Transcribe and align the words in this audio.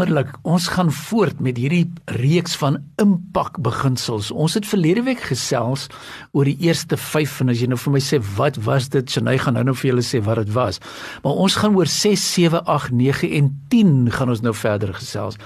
Wonderlik. 0.00 0.30
Ons 0.48 0.70
gaan 0.72 0.88
voort 0.88 1.42
met 1.44 1.58
hierdie 1.60 1.90
reeks 2.16 2.54
van 2.56 2.78
impak 3.02 3.58
beginsels. 3.60 4.30
Ons 4.32 4.54
het 4.56 4.64
verlede 4.64 5.02
week 5.04 5.20
gesels 5.28 5.90
oor 6.32 6.48
die 6.48 6.56
eerste 6.64 6.96
5 6.96 7.34
en 7.44 7.52
as 7.52 7.60
jy 7.60 7.68
nou 7.68 7.76
vir 7.82 7.92
my 7.92 8.00
sê 8.00 8.16
wat 8.38 8.56
was 8.64 8.88
dit? 8.94 9.12
Sy 9.12 9.36
gaan 9.44 9.58
nou 9.58 9.66
nou 9.68 9.74
vir 9.76 9.90
julle 9.90 10.06
sê 10.06 10.22
wat 10.24 10.40
dit 10.40 10.54
was. 10.56 10.80
Maar 11.20 11.42
ons 11.44 11.58
gaan 11.60 11.76
oor 11.76 11.92
6, 11.92 12.24
7, 12.32 12.64
8, 12.64 12.96
9 12.96 13.28
en 13.42 13.52
10 13.76 13.92
gaan 14.16 14.32
ons 14.32 14.40
nou 14.40 14.54
verder 14.56 14.94
gesels. 14.96 15.36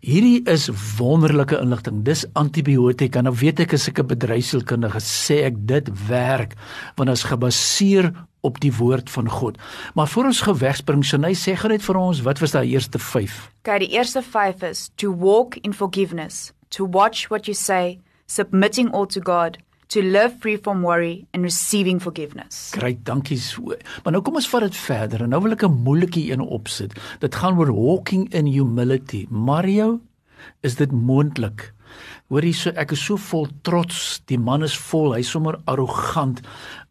Hierdie 0.00 0.40
is 0.48 0.70
wonderlike 0.96 1.60
inligting. 1.60 2.00
Dis 2.08 2.24
antibiotika. 2.32 3.20
Nou 3.20 3.36
weet 3.36 3.60
ek 3.66 3.76
as 3.76 3.90
ek 3.92 4.00
'n 4.00 4.08
bedryfsielkundige 4.08 5.04
sê 5.04 5.44
ek 5.52 5.66
dit 5.68 5.92
werk 6.08 6.56
want 6.96 7.12
dit 7.12 7.16
is 7.16 7.28
gebaseer 7.28 8.14
op 8.42 8.60
die 8.60 8.72
woord 8.74 9.10
van 9.10 9.28
God. 9.30 9.58
Maar 9.94 10.08
voor 10.08 10.24
ons 10.30 10.40
gewegspring, 10.44 11.04
Shanay 11.06 11.34
sê 11.38 11.54
gou 11.56 11.70
net 11.70 11.84
vir 11.86 11.98
ons, 11.98 12.22
wat 12.26 12.42
was 12.42 12.54
daai 12.54 12.66
eerste 12.74 12.98
5? 12.98 13.38
Okay, 13.62 13.78
die 13.84 13.92
eerste 13.94 14.22
5 14.22 14.64
is 14.66 14.88
to 15.00 15.12
walk 15.14 15.56
in 15.62 15.74
forgiveness, 15.74 16.50
to 16.74 16.86
watch 16.86 17.28
what 17.30 17.46
you 17.46 17.54
say, 17.54 18.00
submitting 18.26 18.90
all 18.90 19.06
to 19.06 19.22
God, 19.22 19.58
to 19.92 20.02
live 20.02 20.38
free 20.40 20.56
from 20.56 20.82
worry 20.82 21.26
and 21.32 21.44
receiving 21.44 22.00
forgiveness. 22.00 22.70
Great, 22.74 23.04
dankie 23.04 23.38
so. 23.38 23.76
Maar 24.04 24.16
nou 24.16 24.22
kom 24.24 24.38
ons 24.40 24.48
vat 24.48 24.66
dit 24.66 24.78
verder 24.86 25.26
en 25.26 25.34
nou 25.34 25.42
wil 25.44 25.52
ek 25.52 25.64
'n 25.68 25.82
moeilike 25.84 26.22
een 26.32 26.40
opsit. 26.40 26.96
Dit 27.20 27.34
gaan 27.34 27.58
oor 27.58 27.72
walking 27.72 28.32
in 28.32 28.46
humility. 28.46 29.26
Mario, 29.30 30.00
is 30.62 30.74
dit 30.76 30.90
moontlik? 30.90 31.72
Hoor 32.32 32.46
hier 32.46 32.56
so 32.56 32.70
ek 32.80 32.94
is 32.96 33.02
so 33.04 33.18
vol 33.20 33.48
trots. 33.66 34.22
Die 34.30 34.38
man 34.40 34.62
is 34.64 34.72
vol, 34.88 35.12
hy's 35.12 35.28
sommer 35.34 35.58
arrogant. 35.68 36.40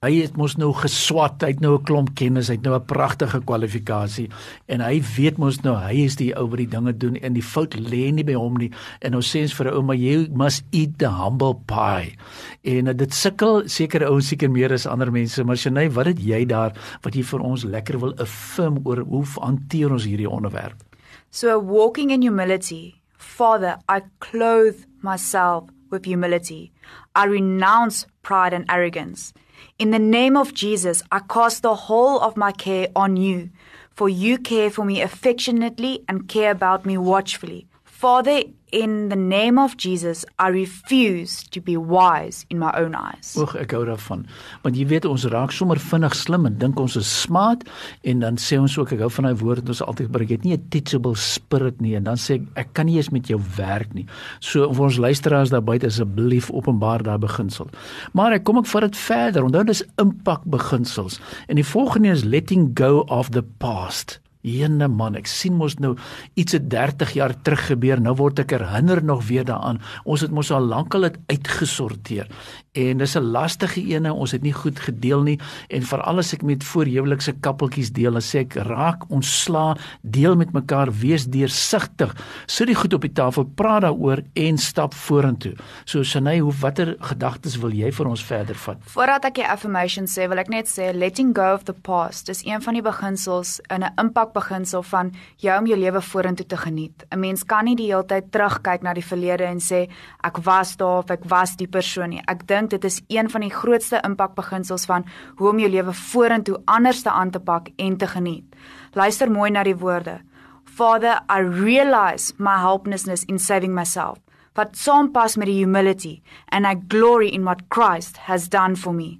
Hy 0.01 0.11
het 0.19 0.35
mos 0.37 0.53
nou 0.57 0.71
geswat, 0.73 1.41
hy 1.41 1.51
het 1.55 1.61
nou 1.61 1.75
'n 1.77 1.85
klomp 1.85 2.15
kennis, 2.15 2.49
hy 2.49 2.55
het 2.57 2.63
nou 2.65 2.75
'n 2.75 2.85
pragtige 2.85 3.41
kwalifikasie 3.41 4.29
en 4.67 4.81
hy 4.81 5.01
weet 5.17 5.37
mos 5.37 5.61
nou 5.63 5.75
hy 5.75 6.05
is 6.05 6.15
die 6.15 6.33
ou 6.37 6.47
wat 6.47 6.57
die 6.57 6.67
dinge 6.67 6.93
doen 6.93 7.15
en 7.15 7.33
die 7.33 7.41
fout 7.41 7.73
lê 7.73 8.11
nie 8.11 8.23
by 8.23 8.33
hom 8.33 8.57
nie. 8.57 8.71
En 9.01 9.11
nou 9.11 9.21
sê 9.21 9.41
ons 9.41 9.53
vir 9.53 9.67
'n 9.67 9.73
ou 9.73 9.81
maar 9.81 9.95
jy 9.95 10.29
must 10.33 10.63
eat 10.71 10.97
the 10.97 11.09
humble 11.09 11.55
pie. 11.65 12.17
En 12.63 12.87
uh, 12.87 12.93
dit 12.93 13.13
sukkel 13.13 13.67
seker 13.67 14.05
ouens 14.05 14.27
seker 14.27 14.49
meer 14.49 14.73
as 14.73 14.85
ander 14.85 15.11
mense, 15.11 15.43
maar 15.43 15.57
Shanay, 15.57 15.89
wat 15.89 16.05
het 16.05 16.19
jy 16.19 16.45
daar 16.45 16.73
wat 17.01 17.15
jy 17.15 17.23
vir 17.23 17.39
ons 17.39 17.63
lekker 17.63 17.99
wil 17.99 18.13
affirm 18.17 18.79
oor 18.83 18.99
hoe 18.99 19.25
hanteer 19.41 19.91
ons 19.91 20.05
hierdie 20.05 20.29
onderwerp? 20.29 20.83
So 21.31 21.59
walking 21.59 22.11
in 22.11 22.21
humility 22.21 23.01
Father, 23.17 23.77
I 23.87 24.01
clothe 24.19 24.85
myself 25.03 25.69
with 25.89 26.05
humility. 26.05 26.71
I 27.15 27.25
renounce 27.25 28.05
pride 28.21 28.53
and 28.53 28.65
arrogance. 28.69 29.33
In 29.77 29.91
the 29.91 29.99
name 29.99 30.37
of 30.37 30.53
Jesus, 30.53 31.03
I 31.11 31.19
cast 31.19 31.61
the 31.61 31.75
whole 31.75 32.19
of 32.19 32.37
my 32.37 32.51
care 32.51 32.87
on 32.95 33.17
you, 33.17 33.49
for 33.93 34.09
you 34.09 34.37
care 34.37 34.69
for 34.69 34.85
me 34.85 35.01
affectionately 35.01 36.03
and 36.07 36.27
care 36.27 36.51
about 36.51 36.85
me 36.85 36.97
watchfully. 36.97 37.67
Father, 38.01 38.41
in 38.71 39.09
the 39.09 39.15
name 39.15 39.59
of 39.59 39.77
Jesus, 39.77 40.25
I 40.39 40.47
refuse 40.47 41.43
to 41.51 41.61
be 41.61 41.77
wise 41.77 42.47
in 42.49 42.57
my 42.57 42.71
own 42.73 42.95
eyes. 42.95 43.35
Oek, 43.37 43.53
ek 43.61 43.75
hou 43.77 43.83
daarvan. 43.85 44.23
Want 44.63 44.79
jy 44.79 44.87
weet 44.89 45.05
ons 45.05 45.27
raak 45.29 45.53
sommer 45.53 45.77
vinnig 45.77 46.15
slim 46.17 46.47
en 46.49 46.55
dink 46.57 46.81
ons 46.81 46.95
is 46.97 47.05
smart 47.05 47.61
en 48.01 48.23
dan 48.25 48.39
sê 48.41 48.57
ons 48.57 48.79
ook 48.81 48.95
ek 48.95 49.03
hou 49.05 49.11
van 49.19 49.27
daai 49.29 49.37
woord 49.43 49.69
ons 49.69 49.83
altyd 49.85 50.09
gebruik, 50.09 50.31
jy 50.33 50.39
het 50.39 50.47
nie 50.47 50.55
'n 50.57 50.65
teachable 50.73 51.13
spirit 51.13 51.77
nie 51.77 51.93
en 51.93 52.09
dan 52.09 52.17
sê 52.17 52.39
ek 52.39 52.47
ek 52.63 52.73
kan 52.73 52.89
nie 52.89 52.97
eens 52.97 53.11
met 53.13 53.29
jou 53.29 53.37
werk 53.59 53.93
nie. 53.93 54.07
So 54.39 54.65
vir 54.73 54.83
ons 54.89 54.97
luisteraars 54.97 55.53
daar 55.53 55.61
buite 55.61 55.85
asseblief 55.85 56.49
openbaar 56.49 57.03
daai 57.03 57.21
beginsel. 57.21 57.69
Maar 58.13 58.33
ek 58.41 58.43
kom 58.45 58.57
ek 58.57 58.65
vat 58.65 58.81
dit 58.81 58.97
verder. 58.97 59.45
Onthou 59.45 59.63
dis 59.63 59.85
impak 60.01 60.41
beginsels. 60.49 61.21
En 61.47 61.55
die 61.55 61.69
volgende 61.75 62.09
is 62.09 62.25
letting 62.25 62.71
go 62.73 63.05
of 63.09 63.29
the 63.29 63.43
past. 63.43 64.20
Jene 64.41 64.87
man, 64.87 65.15
ek 65.15 65.29
sien 65.29 65.53
mos 65.57 65.77
nou 65.81 65.95
iets 66.39 66.55
het 66.57 66.69
30 66.69 67.13
jaar 67.13 67.35
terug 67.45 67.65
gebeur. 67.69 68.01
Nou 68.01 68.15
word 68.17 68.39
ek 68.39 68.55
herinner 68.55 69.03
nog 69.03 69.27
weer 69.27 69.45
daaraan. 69.45 69.81
Ons 70.03 70.25
het 70.25 70.31
mos 70.33 70.51
al 70.51 70.65
lankal 70.65 71.09
dit 71.09 71.19
uitgesorteer. 71.35 72.27
En 72.73 72.97
dis 72.97 73.15
'n 73.17 73.31
lastige 73.31 73.81
ene. 73.81 74.13
Ons 74.13 74.31
het 74.31 74.41
nie 74.41 74.53
goed 74.53 74.79
gedeel 74.79 75.21
nie 75.21 75.39
en 75.69 75.81
veral 75.83 76.17
as 76.17 76.33
ek 76.33 76.41
met 76.41 76.63
voorhuwelikse 76.63 77.33
kappeltjies 77.39 77.91
deel, 77.91 78.11
dan 78.11 78.21
sê 78.21 78.39
ek 78.39 78.53
raak 78.53 79.03
ontsla, 79.09 79.77
deel 80.01 80.35
met 80.35 80.51
mekaar, 80.51 80.91
wees 80.91 81.25
deursigtig. 81.25 82.15
Sit 82.45 82.67
die 82.67 82.75
goed 82.75 82.93
op 82.93 83.01
die 83.01 83.13
tafel, 83.13 83.43
praat 83.45 83.81
daaroor 83.81 84.21
en 84.33 84.57
stap 84.57 84.93
vorentoe. 84.93 85.53
So 85.85 86.03
Shanay, 86.03 86.39
hoe 86.39 86.53
watter 86.59 86.95
gedagtes 86.99 87.57
wil 87.57 87.71
jy 87.71 87.91
vir 87.91 88.07
ons 88.07 88.23
verder 88.23 88.55
vat? 88.55 88.77
Voordat 88.81 89.25
ek 89.25 89.35
die 89.35 89.47
affirmation 89.47 90.07
sê, 90.07 90.27
wil 90.27 90.37
ek 90.37 90.49
net 90.49 90.67
sê 90.67 90.91
letting 90.95 91.35
go 91.35 91.53
of 91.53 91.63
the 91.63 91.73
past 91.73 92.29
is 92.29 92.45
een 92.45 92.61
van 92.61 92.73
die 92.73 92.81
beginsels 92.85 93.59
in 93.69 93.83
'n 93.83 93.93
impak 93.99 94.30
beginsel 94.33 94.83
van 94.83 95.11
jou 95.37 95.59
om 95.59 95.67
jou 95.67 95.79
lewe 95.79 96.01
vorentoe 96.01 96.45
te 96.45 96.57
geniet. 96.57 97.05
'n 97.11 97.19
Mens 97.19 97.43
kan 97.43 97.65
nie 97.65 97.75
die 97.75 97.87
hele 97.91 98.05
tyd 98.05 98.31
terugkyk 98.31 98.81
na 98.81 98.93
die 98.93 99.05
verlede 99.05 99.43
en 99.43 99.59
sê 99.59 99.89
ek 100.23 100.37
was 100.43 100.77
daar 100.77 100.97
of 100.97 101.11
ek 101.11 101.23
was 101.23 101.55
die 101.55 101.67
persoon 101.67 102.09
nie. 102.09 102.21
Ek 102.27 102.47
dink 102.47 102.69
dit 102.69 102.83
is 102.85 103.01
een 103.07 103.29
van 103.29 103.41
die 103.41 103.49
grootste 103.49 104.01
impakbeginsels 104.03 104.85
van 104.85 105.05
hoe 105.35 105.49
om 105.49 105.59
jou 105.59 105.69
lewe 105.69 105.93
vorentoe 105.93 106.61
anders 106.65 107.01
te 107.01 107.09
aan 107.09 107.31
te 107.31 107.39
pak 107.39 107.69
en 107.77 107.97
te 107.97 108.07
geniet. 108.07 108.55
Luister 108.93 109.31
mooi 109.31 109.51
na 109.51 109.63
die 109.63 109.75
woorde. 109.75 110.21
Father, 110.65 111.19
I 111.29 111.39
realize 111.39 112.33
my 112.37 112.57
helplessness 112.59 113.23
in 113.23 113.39
saving 113.39 113.73
myself. 113.73 114.17
Wat 114.55 114.77
saampas 114.77 115.37
met 115.37 115.47
die 115.47 115.59
humility 115.63 116.21
and 116.49 116.65
I 116.65 116.75
glory 116.87 117.29
in 117.29 117.43
what 117.43 117.69
Christ 117.69 118.17
has 118.17 118.49
done 118.49 118.75
for 118.75 118.93
me. 118.93 119.19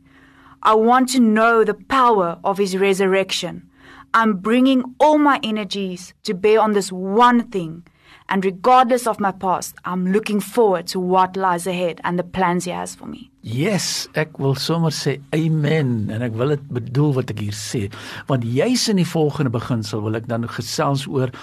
I 0.63 0.75
want 0.75 1.09
to 1.13 1.19
know 1.19 1.63
the 1.63 1.73
power 1.73 2.37
of 2.43 2.57
his 2.57 2.77
resurrection. 2.77 3.70
I'm 4.13 4.37
bringing 4.37 4.83
all 4.99 5.17
my 5.17 5.39
energies 5.43 6.13
to 6.23 6.33
bear 6.33 6.59
on 6.59 6.73
this 6.73 6.91
one 6.91 7.47
thing. 7.49 7.83
And 8.27 8.45
regardless 8.45 9.07
of 9.07 9.19
my 9.19 9.31
past, 9.31 9.75
I'm 9.83 10.11
looking 10.11 10.39
forward 10.39 10.87
to 10.87 10.99
what 10.99 11.35
lies 11.35 11.67
ahead 11.67 11.99
and 12.03 12.17
the 12.17 12.23
plans 12.23 12.65
He 12.65 12.71
has 12.71 12.95
for 12.95 13.05
me. 13.05 13.29
Yes, 13.41 14.07
ek 14.15 14.37
wil 14.39 14.55
sommer 14.55 14.93
sê 14.95 15.17
amen 15.35 16.11
en 16.13 16.23
ek 16.23 16.35
wil 16.39 16.53
dit 16.53 16.67
bedoel 16.71 17.15
wat 17.17 17.33
ek 17.33 17.41
hier 17.43 17.57
sê. 17.57 17.87
Want 18.29 18.45
juis 18.47 18.87
in 18.91 19.01
die 19.01 19.07
volgende 19.07 19.51
beginsel 19.51 20.03
wil 20.05 20.19
ek 20.19 20.29
dan 20.31 20.47
gesels 20.47 21.07
oor 21.09 21.33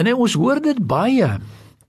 en 0.00 0.08
ons 0.14 0.36
hoor 0.40 0.62
dit 0.64 0.78
baie 0.80 1.28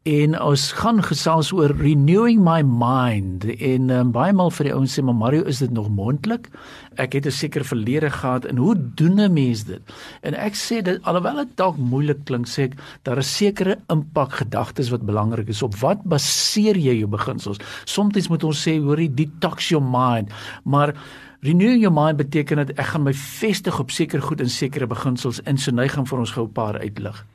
en 0.09 0.34
ons 0.41 0.62
gaan 0.81 0.97
gesels 1.06 1.51
oor 1.53 1.69
renewing 1.78 2.39
my 2.41 2.63
mind. 2.66 3.44
En 3.45 3.91
um, 3.94 4.09
baie 4.16 4.34
maal 4.34 4.50
vir 4.50 4.72
die 4.72 4.73
ouens 4.73 4.95
sê 4.97 5.03
maar 5.06 5.17
Mario 5.19 5.45
is 5.45 5.59
dit 5.62 5.69
nog 5.69 5.91
moontlik? 5.94 6.47
Ek 6.97 7.13
het 7.13 7.28
'n 7.28 7.31
sekere 7.31 7.63
verlede 7.63 8.09
gehad. 8.09 8.45
En 8.45 8.57
hoe 8.57 8.75
doen 8.95 9.22
'n 9.22 9.34
mens 9.34 9.63
dit? 9.63 9.81
En 10.22 10.34
ek 10.34 10.53
sê 10.56 10.81
dit 10.81 10.97
alhoewel 11.03 11.45
dit 11.45 11.56
dalk 11.56 11.78
moeilik 11.78 12.25
klink 12.25 12.47
sê 12.47 12.63
ek 12.63 12.73
daar 13.03 13.17
is 13.17 13.38
sekere 13.38 13.78
impak 13.90 14.34
gedagtes 14.34 14.90
wat 14.90 15.06
belangrik 15.06 15.47
is. 15.47 15.61
Op 15.61 15.75
wat 15.75 16.03
baseer 16.03 16.75
jy 16.75 16.97
jou 16.97 17.07
beginsels? 17.07 17.57
Soms 17.85 18.28
moet 18.28 18.44
ons 18.44 18.67
sê 18.67 18.81
hoorie 18.81 19.13
detox 19.13 19.69
your 19.69 19.85
mind. 19.85 20.31
Maar 20.63 20.95
Renew 21.44 21.75
your 21.75 21.94
mind 21.94 22.17
beteken 22.17 22.57
dat 22.57 22.69
ek 22.69 22.85
gaan 22.85 23.03
my 23.03 23.13
vestig 23.13 23.79
op 23.79 23.90
sekere 23.91 24.22
goed 24.22 24.41
en 24.41 24.50
sekere 24.50 24.88
beginsels 24.88 25.40
in 25.40 25.57
sy 25.57 25.72
neiging 25.72 26.07
vir 26.07 26.19
ons 26.19 26.31
gou 26.31 26.45
'n 26.45 26.53
paar 26.53 26.79
uitlig. 26.79 27.25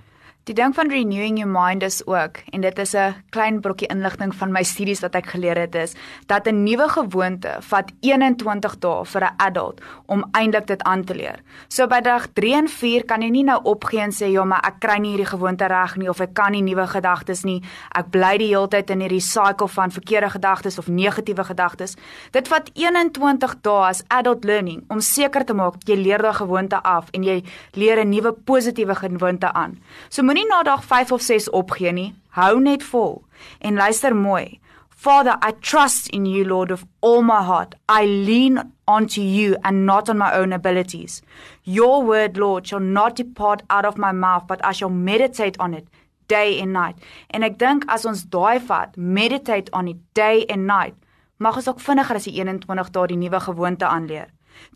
Die 0.46 0.54
ding 0.54 0.70
van 0.76 0.86
renewing 0.86 1.40
your 1.40 1.50
mind 1.50 1.82
is 1.82 2.04
ook 2.06 2.36
en 2.54 2.60
dit 2.60 2.78
is 2.78 2.94
'n 2.94 3.14
klein 3.30 3.60
brokkie 3.60 3.88
inligting 3.88 4.34
van 4.34 4.52
my 4.52 4.62
studies 4.62 5.00
wat 5.00 5.14
ek 5.14 5.26
geleer 5.26 5.58
het 5.58 5.74
is 5.74 5.94
dat 6.26 6.46
'n 6.46 6.62
nuwe 6.62 6.88
gewoonte 6.88 7.56
vat 7.60 7.92
21 8.00 8.78
dae 8.78 9.04
vir 9.04 9.22
'n 9.22 9.34
adult 9.36 9.80
om 10.06 10.24
eintlik 10.32 10.66
dit 10.66 10.82
aan 10.82 11.04
te 11.04 11.14
leer. 11.14 11.42
So 11.68 11.86
by 11.86 12.00
dag 12.00 12.26
3 12.32 12.54
en 12.54 12.68
4 12.68 13.04
kan 13.04 13.22
jy 13.22 13.28
nie 13.28 13.44
nou 13.44 13.60
opgee 13.62 14.00
en 14.00 14.12
sê 14.12 14.30
ja, 14.30 14.44
maar 14.44 14.64
ek 14.66 14.78
kry 14.78 14.98
nie 14.98 15.10
hierdie 15.10 15.38
gewoonte 15.38 15.66
reg 15.66 15.96
nie 15.96 16.08
of 16.08 16.20
ek 16.20 16.34
kan 16.34 16.52
nie 16.52 16.62
nuwe 16.62 16.86
gedagtes 16.86 17.42
nie. 17.42 17.62
Ek 17.90 18.10
bly 18.10 18.38
die 18.38 18.48
hele 18.48 18.68
tyd 18.68 18.90
in 18.90 19.00
hierdie 19.00 19.20
cycle 19.20 19.68
van 19.68 19.90
verkeerde 19.90 20.30
gedagtes 20.30 20.78
of 20.78 20.86
negatiewe 20.86 21.44
gedagtes. 21.44 21.96
Dit 22.30 22.48
vat 22.48 22.70
21 22.74 23.54
dae 23.62 23.88
as 23.88 24.04
adult 24.08 24.44
learning 24.44 24.84
om 24.88 25.00
seker 25.00 25.44
te 25.44 25.54
maak 25.54 25.74
jy 25.84 25.96
leer 25.96 26.22
daai 26.22 26.34
gewoonte 26.34 26.82
af 26.82 27.08
en 27.10 27.22
jy 27.22 27.44
leer 27.72 27.98
'n 28.04 28.08
nuwe 28.08 28.32
positiewe 28.32 28.94
gewoonte 28.94 29.52
aan. 29.52 29.78
So 30.08 30.35
Moenie 30.36 30.50
na 30.52 30.62
dag 30.62 30.84
5 30.84 31.12
of 31.12 31.22
6 31.22 31.50
opgee 31.50 31.92
nie. 31.92 32.14
Hou 32.36 32.60
net 32.60 32.82
vol 32.84 33.22
en 33.64 33.78
luister 33.80 34.12
mooi. 34.14 34.60
Father, 34.90 35.38
I 35.40 35.52
trust 35.60 36.10
in 36.12 36.26
you, 36.26 36.44
Lord, 36.44 36.70
of 36.70 36.84
all 37.00 37.22
my 37.22 37.42
heart. 37.42 37.74
I 37.88 38.04
lean 38.04 38.60
onto 38.86 39.22
you 39.22 39.56
and 39.64 39.86
not 39.86 40.10
on 40.10 40.18
my 40.18 40.34
own 40.34 40.52
abilities. 40.52 41.22
Your 41.64 42.04
word, 42.04 42.36
Lord, 42.36 42.66
shall 42.66 42.84
not 42.84 43.16
depart 43.16 43.62
out 43.70 43.86
of 43.86 43.96
my 43.96 44.12
mouth, 44.12 44.46
but 44.46 44.62
I 44.62 44.72
shall 44.72 44.90
meditate 44.90 45.56
on 45.58 45.72
it 45.72 45.88
day 46.28 46.60
and 46.60 46.74
night. 46.74 47.00
En 47.30 47.42
ek 47.42 47.56
dink 47.56 47.88
as 47.88 48.04
ons 48.04 48.28
daai 48.28 48.60
vat, 48.60 48.92
meditate 48.96 49.72
on 49.72 49.88
it 49.88 50.04
day 50.12 50.44
and 50.50 50.68
night, 50.68 51.00
mag 51.38 51.56
ons 51.56 51.72
ook 51.72 51.80
vinniger 51.80 52.20
as 52.20 52.28
die 52.28 52.36
21 52.44 52.92
dae 52.92 53.08
die 53.08 53.22
nuwe 53.24 53.40
gewoonte 53.40 53.88
aanleer. 53.88 54.28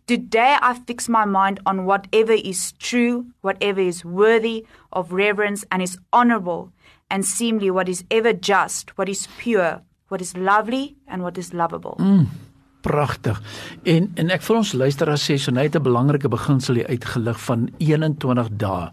Today 0.06 0.56
I 0.61 0.75
fix 0.87 1.09
my 1.09 1.25
mind 1.25 1.61
on 1.65 1.85
whatever 1.85 2.32
is 2.32 2.73
true, 2.79 3.27
whatever 3.43 3.81
is 3.81 4.05
worthy 4.05 4.67
of 4.93 5.12
reverence 5.12 5.65
and 5.71 5.82
is 5.82 5.99
honorable 6.12 6.73
and 7.11 7.27
seemly, 7.27 7.71
what 7.71 7.88
is 7.88 8.05
ever 8.11 8.32
just, 8.32 8.97
what 8.97 9.09
is 9.09 9.27
pure, 9.38 9.82
what 10.09 10.21
is 10.23 10.37
lovely 10.37 10.97
and 11.09 11.23
what 11.23 11.37
is 11.37 11.53
lovable. 11.53 11.97
Mm, 11.99 12.27
pragtig. 12.82 13.41
En 13.85 14.12
en 14.17 14.31
ek 14.31 14.47
vir 14.47 14.61
ons 14.61 14.73
luisteraars 14.79 15.27
sê 15.27 15.37
so 15.38 15.50
net 15.50 15.75
'n 15.77 15.83
belangrike 15.83 16.31
beginsel 16.31 16.81
hier 16.81 16.88
uitgelig 16.88 17.41
van 17.49 17.69
21 17.79 18.49
dae. 18.56 18.91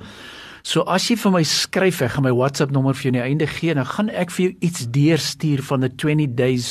So 0.67 0.81
as 0.91 1.05
jy 1.07 1.15
vir 1.15 1.31
my 1.31 1.39
skryf, 1.47 2.01
ek 2.03 2.17
gaan 2.17 2.25
my 2.25 2.33
WhatsApp 2.35 2.73
nommer 2.75 2.95
vir 2.97 3.05
jou 3.05 3.11
aan 3.13 3.15
die 3.15 3.23
einde 3.23 3.45
gee 3.47 3.71
dan 3.77 3.85
gaan 3.87 4.09
ek 4.11 4.33
vir 4.35 4.41
jou 4.43 4.55
iets 4.67 4.81
deurstuur 4.91 5.61
van 5.63 5.85
the 5.85 5.87
20 5.87 6.33
days 6.35 6.65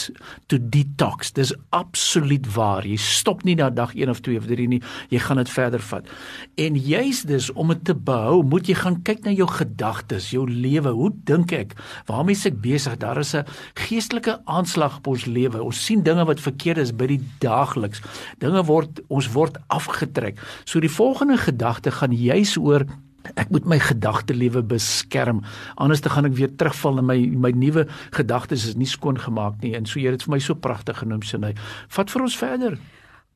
to 0.53 0.59
detox. 0.61 1.31
Dis 1.33 1.55
absoluut 1.73 2.45
waar. 2.53 2.85
Jy 2.85 2.99
stop 3.01 3.47
nie 3.49 3.55
na 3.57 3.71
dag 3.73 3.95
1 3.97 4.13
of 4.13 4.21
2 4.27 4.37
of 4.37 4.51
3 4.51 4.67
nie. 4.69 4.83
Jy 5.09 5.23
gaan 5.25 5.41
dit 5.41 5.53
verder 5.55 5.81
vat. 5.81 6.13
En 6.61 6.77
juist 6.77 7.25
dis 7.31 7.49
om 7.57 7.73
dit 7.73 7.81
te 7.89 7.95
behou, 7.97 8.43
moet 8.45 8.69
jy 8.69 8.77
gaan 8.83 8.99
kyk 9.07 9.25
na 9.25 9.33
jou 9.33 9.49
gedagtes, 9.49 10.29
jou 10.35 10.45
lewe. 10.45 10.93
Hoe 10.93 11.09
dink 11.33 11.57
ek? 11.57 11.73
Waarmee 12.11 12.37
is 12.37 12.45
ek 12.53 12.61
besig? 12.61 13.01
Daar 13.01 13.23
is 13.25 13.33
'n 13.33 13.49
geestelike 13.81 14.43
aanslag 14.45 15.01
op 15.01 15.09
ons 15.17 15.25
lewe. 15.25 15.63
Ons 15.63 15.81
sien 15.81 16.03
dinge 16.03 16.27
wat 16.27 16.45
verkeerd 16.45 16.85
is 16.85 16.93
by 16.93 17.07
die 17.17 17.23
daagliks. 17.41 18.05
Dinge 18.45 18.61
word 18.61 19.01
ons 19.09 19.33
word 19.33 19.57
afgetrek. 19.73 20.37
So 20.67 20.81
die 20.81 20.93
volgende 20.93 21.39
gedagte 21.39 21.91
gaan 21.91 22.13
juis 22.13 22.59
oor 22.61 22.85
Ek 23.35 23.51
moet 23.51 23.67
my 23.67 23.79
gedagtelewe 23.83 24.63
beskerm. 24.63 25.43
Anders 25.75 26.01
te 26.01 26.13
gaan 26.13 26.29
ek 26.29 26.37
weer 26.39 26.53
terugval 26.55 27.01
in 27.03 27.09
my 27.09 27.19
my 27.47 27.53
nuwe 27.57 27.87
gedagtes 28.15 28.67
is 28.69 28.77
nie 28.79 28.89
skoon 28.89 29.19
gemaak 29.19 29.61
nie. 29.63 29.75
En 29.77 29.87
so 29.87 30.01
jy 30.01 30.11
het 30.11 30.21
dit 30.21 30.27
vir 30.27 30.37
my 30.37 30.43
so 30.43 30.55
pragtig 30.55 31.01
genoem 31.03 31.25
Sinay. 31.27 31.55
Vat 31.89 32.13
vir 32.13 32.27
ons 32.27 32.37
verder. 32.39 32.79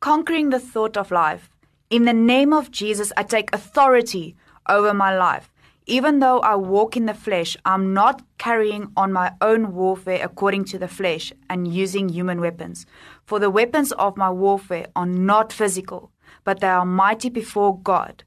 Conquering 0.00 0.50
the 0.50 0.60
thought 0.60 0.96
of 0.96 1.10
life. 1.10 1.50
In 1.90 2.04
the 2.04 2.14
name 2.14 2.52
of 2.52 2.70
Jesus 2.70 3.12
I 3.16 3.25
take 3.25 3.50
authority 3.52 4.37
over 4.69 4.94
my 4.94 5.10
life. 5.16 5.50
Even 5.87 6.20
though 6.20 6.38
I 6.40 6.54
walk 6.54 6.96
in 6.96 7.06
the 7.06 7.14
flesh, 7.14 7.56
I'm 7.64 7.92
not 7.92 8.22
carrying 8.38 8.92
on 8.96 9.12
my 9.12 9.32
own 9.40 9.75
warfare 9.75 10.20
according 10.22 10.66
to 10.66 10.78
the 10.78 10.87
flesh 10.87 11.32
and 11.48 11.66
using 11.66 12.08
human 12.08 12.40
weapons. 12.40 12.87
For 13.25 13.40
the 13.40 13.50
weapons 13.50 13.90
of 13.92 14.16
my 14.16 14.31
warfare 14.31 14.87
are 14.94 15.06
not 15.06 15.52
physical, 15.52 16.12
but 16.44 16.60
they 16.60 16.69
are 16.69 16.87
mighty 16.87 17.28
before 17.28 17.76
God 17.81 18.22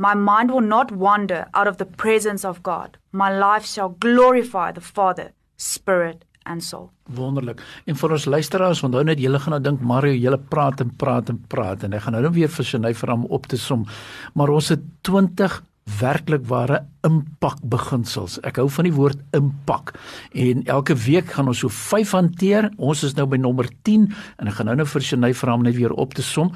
My 0.00 0.14
mind 0.14 0.50
will 0.50 0.64
not 0.64 0.90
wander 0.96 1.46
out 1.52 1.68
of 1.68 1.76
the 1.76 1.84
presence 1.84 2.42
of 2.48 2.62
God. 2.62 2.96
My 3.12 3.28
life 3.28 3.66
shall 3.66 3.90
glorify 4.00 4.72
the 4.72 4.80
Father, 4.80 5.32
Spirit 5.56 6.24
and 6.46 6.64
soul. 6.64 6.88
Wonderlik. 7.12 7.60
En 7.84 7.98
vir 8.00 8.14
ons 8.16 8.24
luisteraars, 8.24 8.80
onthou 8.86 9.02
net 9.04 9.20
julle 9.20 9.36
gaan 9.44 9.52
nou 9.58 9.60
dink 9.60 9.82
Mario, 9.84 10.16
julle 10.16 10.38
praat 10.40 10.80
en 10.80 10.94
praat 10.96 11.28
en 11.28 11.42
praat 11.52 11.84
en 11.84 11.92
hy 11.92 12.00
gaan 12.00 12.16
nou 12.16 12.22
net 12.24 12.32
weer 12.38 12.48
vir 12.54 12.68
sy 12.70 12.80
ny 12.80 12.94
vir 12.96 13.12
hom 13.12 13.26
op 13.28 13.50
te 13.52 13.60
som. 13.60 13.84
Maar 14.32 14.54
ons 14.56 14.72
het 14.72 14.88
20 15.04 15.60
werklik 15.98 16.44
ware 16.48 16.84
impak 17.06 17.58
beginsels. 17.72 18.38
Ek 18.46 18.60
hou 18.60 18.66
van 18.70 18.86
die 18.86 18.94
woord 18.94 19.20
impak. 19.36 19.92
En 20.36 20.62
elke 20.70 20.94
week 21.06 21.32
gaan 21.34 21.50
ons 21.50 21.62
so 21.64 21.72
5 21.72 22.12
hanteer. 22.16 22.68
Ons 22.76 23.04
is 23.08 23.16
nou 23.16 23.26
by 23.30 23.38
nommer 23.40 23.68
10 23.88 24.08
en 24.40 24.50
ek 24.50 24.58
gaan 24.58 24.70
nou 24.70 24.76
nou 24.80 24.86
vir 24.92 25.06
Shanay 25.06 25.36
vra 25.36 25.56
om 25.56 25.64
net 25.66 25.78
weer 25.78 25.94
op 25.96 26.14
te 26.16 26.24
som. 26.26 26.52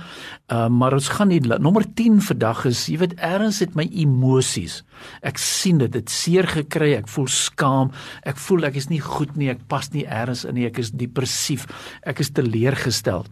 Uh 0.53 0.69
maar 0.75 0.97
ons 0.97 1.09
gaan 1.17 1.31
nie 1.33 1.41
nommer 1.41 1.85
10 1.97 2.21
vandag 2.25 2.65
is, 2.71 2.87
jy 2.91 2.99
weet, 3.01 3.15
erns 3.25 3.61
het 3.65 3.77
my 3.79 3.87
emosies. 3.91 4.83
Ek 5.23 5.39
sien 5.41 5.79
dit, 5.81 5.93
dit 5.93 6.11
seer 6.11 6.49
gekry, 6.51 6.95
ek 6.99 7.09
voel 7.13 7.31
skaam, 7.31 7.95
ek 8.27 8.41
voel 8.43 8.69
ek 8.71 8.77
is 8.81 8.91
nie 8.91 9.01
goed 9.05 9.37
nie, 9.41 9.53
ek 9.53 9.65
pas 9.71 9.89
nie 9.95 10.05
erns 10.05 10.45
in 10.45 10.59
nie, 10.59 10.69
ek 10.69 10.83
is 10.83 10.93
depressief, 10.93 11.67
ek 12.05 12.21
is 12.25 12.33
teleurgesteld. 12.37 13.31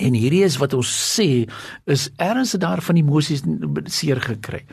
En 0.00 0.16
hierdie 0.16 0.42
is 0.46 0.56
wat 0.58 0.74
ons 0.74 0.88
sê 0.88 1.44
is 1.90 2.08
erns 2.22 2.54
daar 2.60 2.82
van 2.82 2.98
emosies 2.98 3.44
seer 3.92 4.22
gekry. 4.24 4.64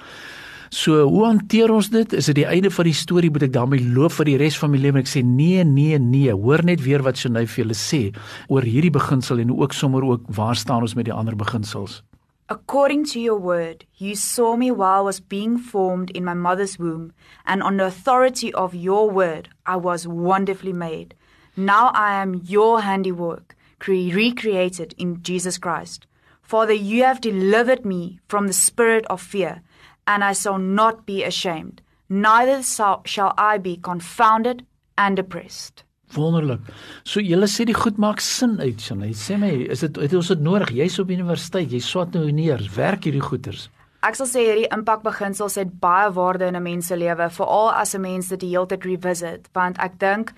So 0.72 1.02
hoe 1.04 1.26
hanteer 1.26 1.72
ons 1.76 1.90
dit? 1.92 2.14
Is 2.16 2.30
dit 2.30 2.38
die 2.40 2.46
einde 2.48 2.70
van 2.72 2.88
die 2.88 2.96
storie 2.96 3.28
moet 3.28 3.44
ek 3.44 3.52
daarmee 3.52 3.84
loop 3.92 4.14
vir 4.16 4.30
die 4.30 4.38
res 4.40 4.56
van 4.56 4.72
my 4.72 4.80
lewe? 4.80 5.02
Ek 5.04 5.10
sê 5.12 5.20
nee, 5.20 5.66
nee, 5.68 5.98
nee. 6.00 6.32
Hoor 6.32 6.64
net 6.64 6.80
weer 6.86 7.04
wat 7.04 7.20
Shanay 7.20 7.44
vir 7.44 7.66
julle 7.66 7.76
sê 7.76 8.00
oor 8.48 8.64
hierdie 8.64 8.94
beginsel 8.96 9.44
en 9.44 9.52
ook 9.52 9.76
sommer 9.76 10.06
ook 10.08 10.30
waar 10.32 10.56
staan 10.56 10.86
ons 10.88 10.96
met 10.96 11.10
die 11.10 11.14
ander 11.14 11.36
beginsels? 11.36 12.00
According 12.48 13.04
to 13.12 13.20
your 13.20 13.36
word, 13.36 13.84
you 14.00 14.16
saw 14.16 14.56
me 14.56 14.72
while 14.72 15.02
I 15.02 15.04
was 15.04 15.20
being 15.20 15.58
formed 15.60 16.10
in 16.16 16.24
my 16.24 16.34
mother's 16.34 16.78
womb, 16.80 17.12
and 17.46 17.64
on 17.64 17.76
the 17.76 17.86
authority 17.86 18.54
of 18.54 18.74
your 18.74 19.12
word, 19.12 19.50
I 19.66 19.76
was 19.76 20.08
wonderfully 20.08 20.74
made. 20.74 21.16
Now 21.58 21.92
I 21.94 22.16
am 22.16 22.42
your 22.48 22.80
handiwork, 22.80 23.56
recreated 23.88 24.96
in 24.98 25.20
Jesus 25.22 25.58
Christ. 25.58 26.08
Father, 26.42 26.74
you 26.74 27.04
have 27.04 27.20
delivered 27.20 27.86
me 27.86 28.20
from 28.28 28.48
the 28.48 28.56
spirit 28.56 29.06
of 29.08 29.22
fear 29.22 29.62
and 30.08 30.24
I 30.24 30.34
shall 30.34 30.58
not 30.58 31.06
be 31.06 31.24
ashamed, 31.24 31.82
neither 32.10 32.62
shall 32.64 33.34
I 33.38 33.58
be 33.58 33.78
confounded 33.78 34.66
and 34.98 35.16
depressed. 35.16 35.84
Wonderlik. 36.16 36.60
So 37.04 37.22
julle 37.24 37.48
sê 37.48 37.66
die 37.66 37.76
goed 37.76 38.00
maak 38.02 38.20
sin 38.22 38.58
uit, 38.60 38.82
Shanay. 38.82 39.14
Sê 39.16 39.38
my, 39.40 39.52
is 39.72 39.84
dit 39.86 40.00
het 40.04 40.16
ons 40.18 40.32
dit 40.34 40.42
nodig? 40.44 40.74
Jy's 40.76 41.00
op 41.00 41.12
universiteit, 41.14 41.72
jy 41.72 41.80
swat 41.80 42.18
nou 42.18 42.26
neer, 42.36 42.64
werk 42.76 43.08
hierdie 43.08 43.24
goeters. 43.24 43.70
Ek 44.04 44.18
sal 44.18 44.28
sê 44.28 44.44
hierdie 44.48 44.70
impakbeginsels 44.74 45.60
het 45.62 45.72
baie 45.80 46.10
waarde 46.12 46.48
in 46.50 46.58
'n 46.58 46.64
mens 46.64 46.88
se 46.88 46.98
lewe, 46.98 47.30
veral 47.30 47.72
as 47.72 47.96
'n 47.96 48.02
mens 48.02 48.28
dit 48.30 48.40
die 48.40 48.50
hele 48.50 48.68
tyd 48.68 48.84
revisit, 48.84 49.48
want 49.54 49.78
ek 49.78 50.00
dink 50.00 50.34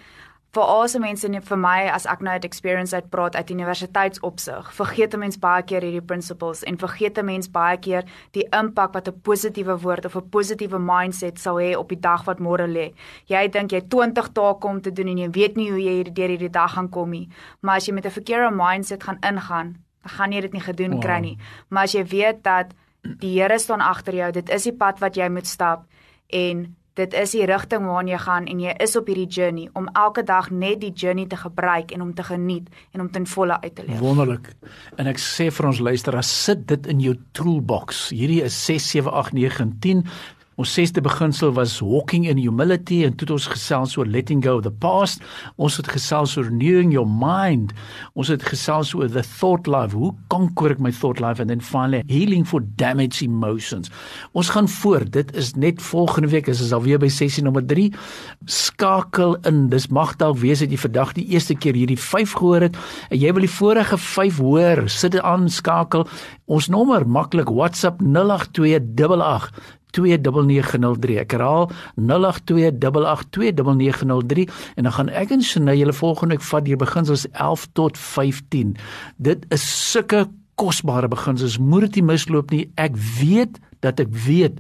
vir 0.54 0.64
al 0.70 0.88
se 0.88 1.00
mense 1.02 1.26
en 1.26 1.42
vir 1.42 1.58
my 1.58 1.78
as 1.90 2.06
ek 2.10 2.22
nou 2.22 2.34
uit 2.36 2.46
experience 2.46 2.94
uit 2.94 3.08
praat 3.10 3.36
uit 3.36 3.54
universiteitsopsig, 3.56 4.70
vergeet 4.78 5.14
'n 5.14 5.20
mens 5.20 5.40
baie 5.40 5.64
keer 5.64 5.82
hierdie 5.82 6.06
principles 6.12 6.64
en 6.64 6.78
vergeet 6.78 7.18
'n 7.18 7.26
mens 7.26 7.50
baie 7.50 7.78
keer 7.78 8.04
die 8.34 8.46
impak 8.52 8.94
wat 8.94 9.08
'n 9.08 9.22
positiewe 9.24 9.78
woord 9.82 10.06
of 10.06 10.16
'n 10.16 10.30
positiewe 10.30 10.80
mindset 10.80 11.40
sal 11.40 11.56
hê 11.56 11.76
op 11.76 11.90
die 11.90 12.00
dag 12.00 12.26
wat 12.26 12.40
môre 12.40 12.68
lê. 12.68 12.94
Jy 13.26 13.48
dink 13.50 13.72
jy 13.72 13.82
20 13.82 14.30
take 14.34 14.68
om 14.68 14.82
te 14.82 14.92
doen 14.92 15.08
en 15.08 15.18
jy 15.18 15.30
weet 15.30 15.56
nie 15.56 15.70
hoe 15.72 15.82
jy 15.82 16.04
hierdie 16.04 16.14
deur 16.14 16.30
hierdie 16.30 16.52
dag 16.52 16.74
gaan 16.74 16.90
kom 16.90 17.10
nie, 17.10 17.30
maar 17.62 17.78
as 17.78 17.88
jy 17.88 17.94
met 17.94 18.06
'n 18.06 18.12
verkeerde 18.12 18.52
mindset 18.56 19.04
gaan 19.04 19.18
ingaan, 19.22 19.78
dan 20.04 20.12
gaan 20.12 20.32
jy 20.32 20.42
dit 20.42 20.54
nie 20.54 20.62
gedoen 20.62 20.92
wow. 20.92 21.02
kry 21.02 21.20
nie. 21.20 21.38
Maar 21.70 21.84
as 21.84 21.94
jy 21.94 22.06
weet 22.06 22.44
dat 22.44 22.74
die 23.02 23.42
Here 23.42 23.60
staan 23.60 23.82
agter 23.82 24.14
jou, 24.14 24.32
dit 24.32 24.50
is 24.50 24.64
die 24.64 24.74
pad 24.74 25.00
wat 25.00 25.16
jy 25.16 25.30
moet 25.30 25.48
stap 25.48 25.86
en 26.28 26.76
dit 27.00 27.13
is 27.18 27.31
die 27.34 27.45
rigting 27.50 27.88
waarna 27.90 28.13
jy 28.13 28.19
gaan 28.22 28.48
en 28.50 28.60
jy 28.62 28.74
is 28.86 28.94
op 29.00 29.07
hierdie 29.10 29.29
journey 29.29 29.65
om 29.79 29.88
elke 29.98 30.24
dag 30.27 30.51
net 30.53 30.82
die 30.84 30.91
journey 30.91 31.25
te 31.29 31.39
gebruik 31.41 31.91
en 31.96 32.06
om 32.06 32.13
te 32.13 32.25
geniet 32.27 32.70
en 32.94 33.01
om 33.01 33.10
ten 33.12 33.25
volle 33.27 33.58
uit 33.62 33.75
te 33.75 33.86
leef. 33.88 34.00
Wonderlik. 34.03 34.51
En 35.01 35.10
ek 35.10 35.22
sê 35.22 35.50
vir 35.53 35.70
ons 35.72 35.82
luisteraars, 35.89 36.29
sit 36.46 36.68
dit 36.70 36.88
in 36.94 37.01
jou 37.01 37.15
toolbox. 37.34 38.06
Hierdie 38.13 38.44
is 38.46 38.58
6 38.65 38.89
7 38.98 39.13
8 39.24 39.38
9 39.39 39.65
en 39.65 39.75
10 39.82 40.06
Ons 40.62 40.74
sesde 40.75 41.01
beginsel 41.01 41.53
was 41.57 41.79
walking 41.81 42.27
in 42.29 42.38
humility 42.38 43.01
en 43.07 43.15
toe 43.17 43.25
het 43.25 43.33
ons 43.33 43.48
gesels 43.50 43.95
oor 43.98 44.05
letting 44.05 44.43
go 44.45 44.60
of 44.60 44.65
the 44.67 44.72
past. 44.72 45.24
Ons 45.57 45.79
het 45.81 45.89
gesels 45.89 46.36
oor 46.38 46.45
renewing 46.45 46.93
your 46.93 47.10
mind. 47.10 47.74
Ons 48.13 48.29
het 48.29 48.43
gesels 48.45 48.93
oor 48.93 49.10
the 49.10 49.24
thought 49.25 49.67
life. 49.67 49.98
Hoe 49.98 50.13
conquer 50.33 50.75
ek 50.75 50.83
my 50.83 50.93
thought 50.93 51.22
life 51.24 51.41
and 51.41 51.50
then 51.50 51.63
finally 51.63 52.03
healing 52.12 52.45
for 52.45 52.62
damaged 52.77 53.25
emotions. 53.25 53.89
Ons 54.38 54.53
gaan 54.53 54.69
voort. 54.69 55.10
Dit 55.13 55.33
is 55.38 55.53
net 55.57 55.81
volgende 55.81 56.29
week 56.33 56.51
is 56.51 56.62
ons 56.62 56.75
alweer 56.77 57.01
by 57.01 57.10
sessie 57.10 57.43
nommer 57.45 57.65
3. 57.65 57.89
Skakel 58.45 59.38
in. 59.50 59.67
Dis 59.74 59.89
mag 59.89 60.15
dalk 60.22 60.38
wees 60.43 60.62
dat 60.62 60.74
jy 60.74 60.81
vandag 60.86 61.15
die 61.17 61.27
eerste 61.33 61.57
keer 61.57 61.77
hierdie 61.77 62.00
5 62.00 62.38
gehoor 62.39 62.69
het 62.69 62.77
en 63.10 63.17
jy 63.17 63.33
wil 63.33 63.48
die 63.48 63.55
vorige 63.57 63.98
5 63.98 64.41
hoor. 64.43 64.86
Sit 64.89 65.17
dit 65.17 65.25
aan 65.25 65.50
skakel. 65.50 66.05
Ons 66.45 66.69
nommer 66.69 67.07
maklik 67.10 67.50
WhatsApp 67.50 68.03
08288 68.05 69.81
0828829903. 69.94 71.22
Ek 71.24 71.32
herhaal 71.38 71.66
0828829903 71.96 74.50
en 74.76 74.84
dan 74.84 74.94
gaan 74.98 75.10
ek 75.10 75.30
en 75.36 75.44
Shane 75.44 75.78
julle 75.78 75.94
volgende 75.94 76.34
week 76.36 76.46
vat 76.50 76.66
deur 76.66 76.82
beginsels 76.82 77.26
11 77.32 77.68
tot 77.74 77.98
15. 77.98 78.76
Dit 79.18 79.46
is 79.54 79.92
sulke 79.92 80.28
kosbare 80.56 81.08
beginsels. 81.08 81.58
Moet 81.58 81.82
dit 81.88 81.96
nie 82.02 82.10
misloop 82.14 82.52
nie. 82.54 82.66
Ek 82.76 82.98
weet 83.20 83.60
dat 83.86 84.00
ek 84.00 84.12
weet 84.26 84.60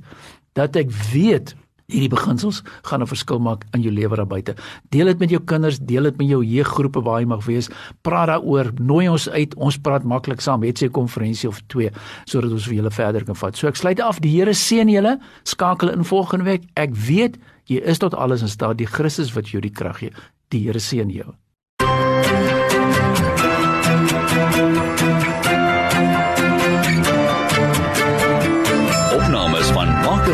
dat 0.53 0.75
ek 0.77 0.91
weet 1.13 1.55
Hierdie 1.91 2.09
beginsels 2.09 2.61
gaan 2.87 3.01
'n 3.01 3.07
verskil 3.07 3.39
maak 3.39 3.65
in 3.73 3.81
jou 3.81 3.91
lewe 3.91 4.15
daar 4.15 4.27
buite. 4.27 4.55
Deel 4.89 5.05
dit 5.05 5.19
met 5.19 5.29
jou 5.29 5.41
kinders, 5.41 5.79
deel 5.79 6.03
dit 6.03 6.17
met 6.17 6.27
jou 6.27 6.43
jeuggroepe 6.43 7.01
waar 7.01 7.19
jy 7.19 7.27
mag 7.27 7.45
wees. 7.45 7.69
Praat 8.01 8.27
daaroor, 8.27 8.71
nooi 8.79 9.09
ons 9.09 9.29
uit. 9.29 9.55
Ons 9.55 9.77
praat 9.77 10.03
maklik 10.03 10.41
saam, 10.41 10.63
het 10.63 10.77
sy 10.77 10.87
konferensie 10.87 11.49
of 11.49 11.61
twee 11.67 11.91
sodat 12.25 12.51
ons 12.51 12.65
vir 12.67 12.75
julle 12.75 12.91
verder 12.91 13.25
kan 13.25 13.35
vat. 13.35 13.57
So 13.57 13.67
ek 13.67 13.75
sluit 13.75 13.99
af. 13.99 14.19
Die 14.19 14.31
Here 14.31 14.53
seën 14.53 14.89
julle. 14.89 15.19
Skakel 15.43 15.89
in 15.89 16.03
volgende 16.03 16.45
week. 16.45 16.63
Ek 16.75 16.95
weet 16.95 17.37
jy 17.65 17.81
is 17.83 17.97
tot 17.97 18.13
alles 18.13 18.41
in 18.41 18.47
staat. 18.49 18.77
Die 18.77 18.87
Christus 18.87 19.33
wat 19.33 19.49
jou 19.49 19.61
die 19.61 19.71
krag 19.71 19.97
gee. 19.97 20.11
Die 20.49 20.63
Here 20.67 20.79
seën 20.79 21.09
jou. 21.09 21.33